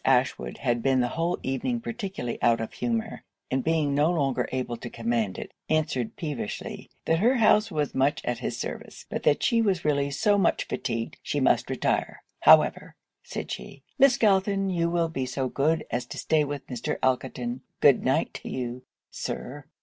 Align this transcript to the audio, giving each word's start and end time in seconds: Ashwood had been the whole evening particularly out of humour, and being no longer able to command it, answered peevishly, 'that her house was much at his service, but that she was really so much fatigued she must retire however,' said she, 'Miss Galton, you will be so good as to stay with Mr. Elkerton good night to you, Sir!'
Ashwood 0.03 0.57
had 0.57 0.81
been 0.81 0.99
the 0.99 1.09
whole 1.13 1.37
evening 1.43 1.79
particularly 1.79 2.41
out 2.41 2.59
of 2.59 2.73
humour, 2.73 3.21
and 3.51 3.63
being 3.63 3.93
no 3.93 4.09
longer 4.09 4.49
able 4.51 4.75
to 4.77 4.89
command 4.89 5.37
it, 5.37 5.51
answered 5.69 6.15
peevishly, 6.15 6.89
'that 7.05 7.19
her 7.19 7.35
house 7.35 7.69
was 7.69 7.93
much 7.93 8.25
at 8.25 8.39
his 8.39 8.57
service, 8.57 9.05
but 9.11 9.21
that 9.21 9.43
she 9.43 9.61
was 9.61 9.85
really 9.85 10.09
so 10.09 10.39
much 10.39 10.63
fatigued 10.63 11.17
she 11.21 11.39
must 11.39 11.69
retire 11.69 12.23
however,' 12.39 12.95
said 13.21 13.51
she, 13.51 13.83
'Miss 13.99 14.17
Galton, 14.17 14.71
you 14.71 14.89
will 14.89 15.07
be 15.07 15.27
so 15.27 15.47
good 15.47 15.85
as 15.91 16.07
to 16.07 16.17
stay 16.17 16.43
with 16.43 16.65
Mr. 16.65 16.97
Elkerton 17.03 17.61
good 17.79 18.03
night 18.03 18.33
to 18.33 18.49
you, 18.49 18.81
Sir!' 19.11 19.65